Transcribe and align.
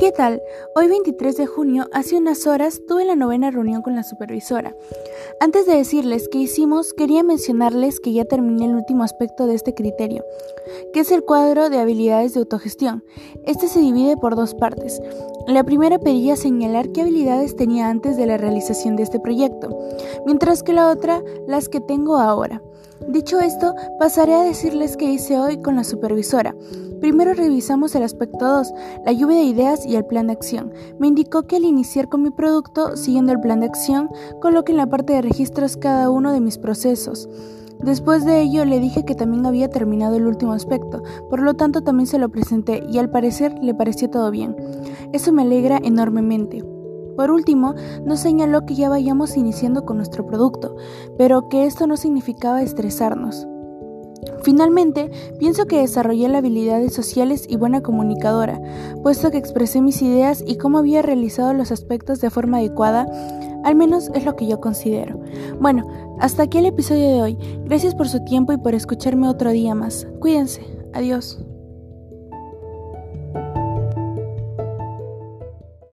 ¿Qué 0.00 0.12
tal? 0.12 0.40
Hoy 0.74 0.88
23 0.88 1.36
de 1.36 1.44
junio, 1.44 1.86
hace 1.92 2.16
unas 2.16 2.46
horas, 2.46 2.80
tuve 2.88 3.04
la 3.04 3.16
novena 3.16 3.50
reunión 3.50 3.82
con 3.82 3.94
la 3.94 4.02
supervisora. 4.02 4.74
Antes 5.40 5.66
de 5.66 5.76
decirles 5.76 6.26
qué 6.32 6.38
hicimos, 6.38 6.94
quería 6.94 7.22
mencionarles 7.22 8.00
que 8.00 8.14
ya 8.14 8.24
terminé 8.24 8.64
el 8.64 8.76
último 8.76 9.04
aspecto 9.04 9.46
de 9.46 9.56
este 9.56 9.74
criterio, 9.74 10.24
que 10.94 11.00
es 11.00 11.12
el 11.12 11.22
cuadro 11.22 11.68
de 11.68 11.80
habilidades 11.80 12.32
de 12.32 12.40
autogestión. 12.40 13.04
Este 13.44 13.68
se 13.68 13.80
divide 13.80 14.16
por 14.16 14.36
dos 14.36 14.54
partes. 14.54 15.02
La 15.46 15.64
primera 15.64 15.98
pedía 15.98 16.34
señalar 16.34 16.92
qué 16.92 17.02
habilidades 17.02 17.54
tenía 17.54 17.90
antes 17.90 18.16
de 18.16 18.24
la 18.24 18.38
realización 18.38 18.96
de 18.96 19.02
este 19.02 19.20
proyecto, 19.20 19.68
mientras 20.24 20.62
que 20.62 20.72
la 20.72 20.88
otra 20.88 21.22
las 21.46 21.68
que 21.68 21.82
tengo 21.82 22.16
ahora. 22.16 22.62
Dicho 23.08 23.40
esto, 23.40 23.74
pasaré 23.98 24.34
a 24.34 24.42
decirles 24.42 24.96
qué 24.96 25.10
hice 25.10 25.38
hoy 25.38 25.60
con 25.62 25.74
la 25.74 25.84
supervisora. 25.84 26.54
Primero 27.00 27.32
revisamos 27.32 27.94
el 27.94 28.02
aspecto 28.02 28.46
2, 28.46 28.72
la 29.06 29.12
lluvia 29.12 29.38
de 29.38 29.44
ideas 29.44 29.86
y 29.86 29.96
el 29.96 30.04
plan 30.04 30.26
de 30.26 30.34
acción. 30.34 30.72
Me 30.98 31.06
indicó 31.06 31.44
que 31.44 31.56
al 31.56 31.64
iniciar 31.64 32.08
con 32.08 32.22
mi 32.22 32.30
producto, 32.30 32.96
siguiendo 32.96 33.32
el 33.32 33.40
plan 33.40 33.60
de 33.60 33.66
acción, 33.66 34.10
coloque 34.40 34.72
en 34.72 34.78
la 34.78 34.88
parte 34.88 35.14
de 35.14 35.22
registros 35.22 35.78
cada 35.78 36.10
uno 36.10 36.32
de 36.32 36.40
mis 36.40 36.58
procesos. 36.58 37.28
Después 37.82 38.26
de 38.26 38.42
ello 38.42 38.66
le 38.66 38.78
dije 38.78 39.06
que 39.06 39.14
también 39.14 39.46
había 39.46 39.70
terminado 39.70 40.16
el 40.16 40.26
último 40.26 40.52
aspecto, 40.52 41.02
por 41.30 41.40
lo 41.40 41.54
tanto 41.54 41.80
también 41.82 42.06
se 42.06 42.18
lo 42.18 42.28
presenté 42.28 42.84
y 42.90 42.98
al 42.98 43.10
parecer 43.10 43.54
le 43.62 43.74
pareció 43.74 44.10
todo 44.10 44.30
bien. 44.30 44.54
Eso 45.14 45.32
me 45.32 45.42
alegra 45.42 45.80
enormemente. 45.82 46.62
Por 47.20 47.30
último, 47.30 47.74
nos 48.02 48.20
señaló 48.20 48.64
que 48.64 48.74
ya 48.74 48.88
vayamos 48.88 49.36
iniciando 49.36 49.84
con 49.84 49.98
nuestro 49.98 50.26
producto, 50.26 50.74
pero 51.18 51.50
que 51.50 51.66
esto 51.66 51.86
no 51.86 51.98
significaba 51.98 52.62
estresarnos. 52.62 53.46
Finalmente, 54.42 55.10
pienso 55.38 55.66
que 55.66 55.82
desarrollé 55.82 56.28
las 56.28 56.38
habilidades 56.38 56.94
sociales 56.94 57.44
y 57.46 57.58
buena 57.58 57.82
comunicadora, 57.82 58.58
puesto 59.02 59.30
que 59.30 59.36
expresé 59.36 59.82
mis 59.82 60.00
ideas 60.00 60.42
y 60.46 60.56
cómo 60.56 60.78
había 60.78 61.02
realizado 61.02 61.52
los 61.52 61.72
aspectos 61.72 62.22
de 62.22 62.30
forma 62.30 62.56
adecuada, 62.56 63.06
al 63.64 63.74
menos 63.74 64.10
es 64.14 64.24
lo 64.24 64.34
que 64.34 64.46
yo 64.46 64.58
considero. 64.58 65.20
Bueno, 65.60 65.86
hasta 66.20 66.44
aquí 66.44 66.56
el 66.56 66.64
episodio 66.64 67.06
de 67.06 67.20
hoy. 67.20 67.38
Gracias 67.66 67.94
por 67.94 68.08
su 68.08 68.24
tiempo 68.24 68.54
y 68.54 68.56
por 68.56 68.74
escucharme 68.74 69.28
otro 69.28 69.50
día 69.50 69.74
más. 69.74 70.06
Cuídense. 70.20 70.62
Adiós. 70.94 71.38